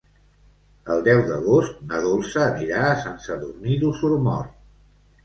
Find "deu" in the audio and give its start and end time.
1.07-1.19